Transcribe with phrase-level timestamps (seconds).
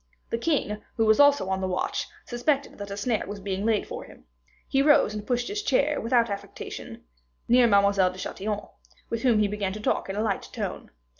[0.31, 3.85] The king, who was also on the watch, suspected that a snare was being laid
[3.85, 4.25] for him.
[4.67, 7.03] He rose and pushed his chair, without affectation,
[7.47, 8.67] near Mademoiselle de Chatillon,
[9.11, 10.89] with whom he began to talk in a light tone.